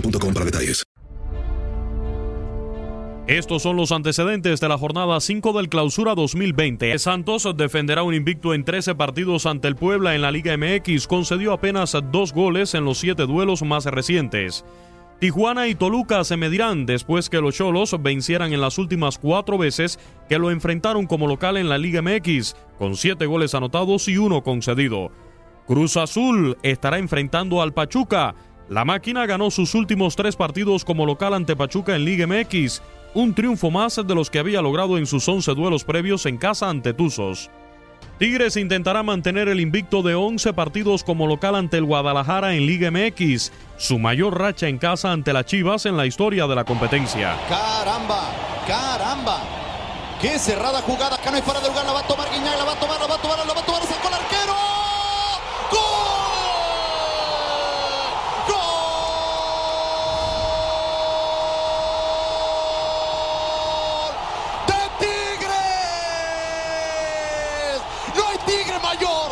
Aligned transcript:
para 0.00 0.44
detalles. 0.44 0.84
Estos 3.26 3.62
son 3.62 3.76
los 3.76 3.90
antecedentes 3.90 4.60
de 4.60 4.68
la 4.68 4.78
jornada 4.78 5.18
5 5.18 5.52
del 5.54 5.68
Clausura 5.68 6.14
2020. 6.14 6.96
Santos 7.00 7.48
defenderá 7.56 8.04
un 8.04 8.14
invicto 8.14 8.54
en 8.54 8.64
13 8.64 8.94
partidos 8.94 9.46
ante 9.46 9.66
el 9.66 9.74
Puebla 9.74 10.14
en 10.14 10.22
la 10.22 10.30
Liga 10.30 10.56
MX. 10.56 11.08
Concedió 11.08 11.52
apenas 11.52 11.96
dos 12.12 12.32
goles 12.32 12.74
en 12.74 12.84
los 12.84 12.98
siete 12.98 13.26
duelos 13.26 13.62
más 13.62 13.84
recientes. 13.86 14.64
Tijuana 15.18 15.66
y 15.66 15.74
Toluca 15.74 16.22
se 16.22 16.36
medirán 16.36 16.86
después 16.86 17.28
que 17.28 17.40
los 17.40 17.56
Cholos 17.56 17.96
vencieran 18.00 18.52
en 18.52 18.60
las 18.60 18.78
últimas 18.78 19.18
cuatro 19.18 19.58
veces 19.58 19.98
que 20.28 20.38
lo 20.38 20.50
enfrentaron 20.50 21.06
como 21.06 21.26
local 21.26 21.56
en 21.56 21.68
la 21.68 21.78
Liga 21.78 22.02
MX, 22.02 22.54
con 22.78 22.96
siete 22.96 23.26
goles 23.26 23.54
anotados 23.56 24.06
y 24.08 24.18
uno 24.18 24.42
concedido. 24.42 25.10
Cruz 25.66 25.96
Azul 25.96 26.56
estará 26.62 26.98
enfrentando 26.98 27.60
al 27.60 27.72
Pachuca. 27.74 28.36
La 28.68 28.84
máquina 28.84 29.26
ganó 29.26 29.50
sus 29.52 29.74
últimos 29.74 30.16
tres 30.16 30.34
partidos 30.34 30.84
como 30.84 31.06
local 31.06 31.34
ante 31.34 31.54
Pachuca 31.54 31.94
en 31.94 32.04
Liga 32.04 32.26
MX, 32.26 32.82
un 33.14 33.32
triunfo 33.32 33.70
más 33.70 34.00
de 34.04 34.14
los 34.14 34.28
que 34.28 34.40
había 34.40 34.60
logrado 34.60 34.98
en 34.98 35.06
sus 35.06 35.28
11 35.28 35.54
duelos 35.54 35.84
previos 35.84 36.26
en 36.26 36.36
casa 36.36 36.68
ante 36.68 36.92
Tuzos. 36.92 37.48
Tigres 38.18 38.56
intentará 38.56 39.02
mantener 39.04 39.48
el 39.48 39.60
invicto 39.60 40.02
de 40.02 40.14
11 40.16 40.52
partidos 40.52 41.04
como 41.04 41.26
local 41.28 41.54
ante 41.54 41.76
el 41.76 41.84
Guadalajara 41.84 42.54
en 42.54 42.66
Liga 42.66 42.90
MX, 42.90 43.52
su 43.76 43.98
mayor 43.98 44.38
racha 44.38 44.68
en 44.68 44.78
casa 44.78 45.12
ante 45.12 45.32
las 45.32 45.46
Chivas 45.46 45.86
en 45.86 45.96
la 45.96 46.06
historia 46.06 46.46
de 46.46 46.54
la 46.56 46.64
competencia. 46.64 47.36
Caramba, 47.48 48.30
caramba. 48.66 49.40
Qué 50.20 50.38
cerrada 50.38 50.80
jugada. 50.80 51.16
Acá 51.16 51.30
no 51.30 51.36
hay 51.36 51.42
fuera 51.42 51.60
de 51.60 51.68
lugar. 51.68 51.84
La 51.84 51.92
va 51.92 52.00
a 52.00 52.06
tomar 52.06 52.28
Guiñac, 52.32 52.56
la 52.58 52.64
va 52.64 52.72
a 52.72 52.80
tomar, 52.80 52.98
la 53.00 53.06
va 53.06 53.14
a 53.14 53.18
tomar, 53.22 53.38
la 53.46 53.54
va 53.54 53.60
a 53.60 53.64
tomar. 53.66 53.82
Sacó 53.82 54.08
el 54.08 54.14
arquero. 54.14 54.54
¡Gol! 62.76 64.12
¡De 64.68 64.80
Tigres! 65.00 65.56
¡No 68.16 68.22
hay 68.28 68.38
tigre 68.46 68.78
mayor! 68.80 69.30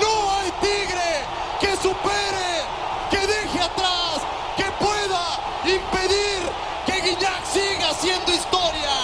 ¡No 0.00 0.10
hay 0.36 0.50
tigre 0.60 1.10
que 1.60 1.76
supere, 1.76 2.50
que 3.10 3.26
deje 3.26 3.60
atrás, 3.60 4.22
que 4.56 4.64
pueda 4.84 5.24
impedir 5.64 6.40
que 6.86 7.00
Guiñac 7.02 7.44
siga 7.44 7.90
haciendo 7.90 8.32
historia! 8.32 8.94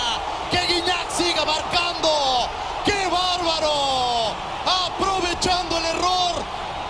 ¡Que 0.51 0.61
Guiñac 0.73 1.11
siga 1.11 1.45
marcando! 1.45 2.49
¡Qué 2.85 3.07
bárbaro! 3.07 4.35
Aprovechando 4.87 5.79
el 5.79 5.85
error. 5.87 6.35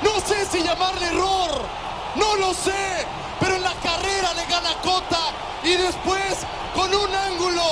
No 0.03 0.21
sé 0.21 0.45
si 0.47 0.63
llamarle 0.63 1.07
error. 1.07 1.51
Sé. 2.53 3.07
Pero 3.41 3.57
en 3.57 3.63
la 3.63 3.75
carrera 3.83 4.35
le 4.35 4.45
gana 4.51 4.75
Cota. 4.83 5.33
Y 5.65 5.73
después, 5.73 6.47
con 6.75 6.93
un 6.93 7.15
ángulo 7.15 7.63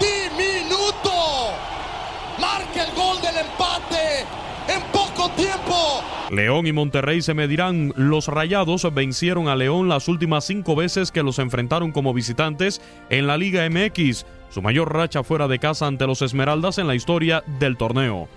diminuto, 0.00 1.52
marca 2.40 2.84
el 2.84 2.94
gol 2.94 3.20
del 3.20 3.36
empate 3.36 4.26
en 4.68 4.82
poco 4.92 5.30
tiempo. 5.30 6.02
León 6.30 6.66
y 6.66 6.72
Monterrey 6.72 7.22
se 7.22 7.34
medirán. 7.34 7.92
Los 7.96 8.28
Rayados 8.28 8.92
vencieron 8.92 9.48
a 9.48 9.56
León 9.56 9.88
las 9.88 10.08
últimas 10.08 10.44
cinco 10.44 10.74
veces 10.74 11.12
que 11.12 11.22
los 11.22 11.38
enfrentaron 11.38 11.92
como 11.92 12.12
visitantes 12.12 12.80
en 13.10 13.26
la 13.26 13.36
Liga 13.36 13.68
MX, 13.68 14.26
su 14.50 14.62
mayor 14.62 14.92
racha 14.92 15.22
fuera 15.22 15.48
de 15.48 15.58
casa 15.58 15.86
ante 15.86 16.06
los 16.06 16.22
Esmeraldas 16.22 16.78
en 16.78 16.88
la 16.88 16.94
historia 16.94 17.44
del 17.60 17.76
torneo. 17.76 18.28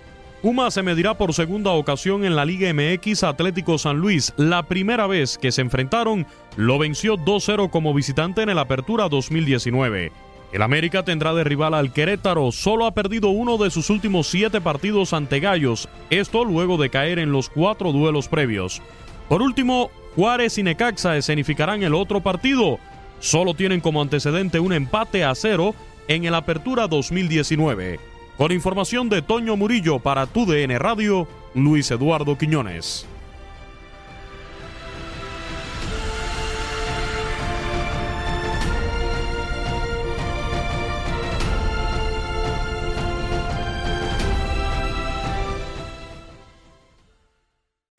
Puma 0.42 0.70
se 0.70 0.84
medirá 0.84 1.14
por 1.14 1.34
segunda 1.34 1.72
ocasión 1.72 2.24
en 2.24 2.36
la 2.36 2.44
Liga 2.44 2.72
MX 2.72 3.24
Atlético 3.24 3.76
San 3.76 3.96
Luis. 3.96 4.32
La 4.36 4.62
primera 4.62 5.08
vez 5.08 5.36
que 5.36 5.50
se 5.50 5.62
enfrentaron, 5.62 6.26
lo 6.56 6.78
venció 6.78 7.16
2-0 7.16 7.70
como 7.70 7.92
visitante 7.92 8.42
en 8.42 8.48
el 8.48 8.58
Apertura 8.60 9.08
2019. 9.08 10.12
El 10.52 10.62
América 10.62 11.04
tendrá 11.04 11.34
de 11.34 11.42
rival 11.42 11.74
al 11.74 11.92
Querétaro, 11.92 12.52
solo 12.52 12.86
ha 12.86 12.94
perdido 12.94 13.30
uno 13.30 13.58
de 13.58 13.70
sus 13.70 13.90
últimos 13.90 14.28
siete 14.28 14.60
partidos 14.60 15.12
ante 15.12 15.40
Gallos, 15.40 15.88
esto 16.08 16.44
luego 16.44 16.76
de 16.76 16.88
caer 16.88 17.18
en 17.18 17.32
los 17.32 17.48
cuatro 17.48 17.90
duelos 17.90 18.28
previos. 18.28 18.80
Por 19.28 19.42
último, 19.42 19.90
Juárez 20.14 20.56
y 20.56 20.62
Necaxa 20.62 21.16
escenificarán 21.16 21.82
el 21.82 21.94
otro 21.94 22.20
partido. 22.20 22.78
Solo 23.18 23.54
tienen 23.54 23.80
como 23.80 24.00
antecedente 24.00 24.60
un 24.60 24.72
empate 24.72 25.24
a 25.24 25.34
cero 25.34 25.74
en 26.06 26.24
el 26.24 26.34
Apertura 26.34 26.86
2019. 26.86 28.17
Con 28.38 28.52
información 28.52 29.08
de 29.08 29.20
Toño 29.20 29.56
Murillo 29.56 29.98
para 29.98 30.26
TUDN 30.26 30.78
Radio, 30.78 31.26
Luis 31.54 31.90
Eduardo 31.90 32.38
Quiñones. 32.38 33.04